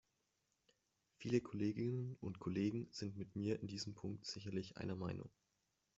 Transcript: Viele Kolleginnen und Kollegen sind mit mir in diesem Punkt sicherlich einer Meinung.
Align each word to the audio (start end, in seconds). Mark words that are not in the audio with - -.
Viele 1.19 1.41
Kolleginnen 1.41 2.17
und 2.21 2.39
Kollegen 2.39 2.87
sind 2.89 3.17
mit 3.17 3.35
mir 3.35 3.59
in 3.61 3.67
diesem 3.67 3.93
Punkt 3.93 4.25
sicherlich 4.25 4.77
einer 4.77 4.95
Meinung. 4.95 5.29